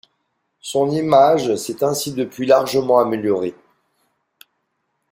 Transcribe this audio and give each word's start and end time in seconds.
Son 0.61 0.89
image 0.89 1.53
s'est 1.57 1.83
ainsi 1.83 2.11
depuis 2.13 2.47
largement 2.47 2.97
améliorée. 2.97 3.53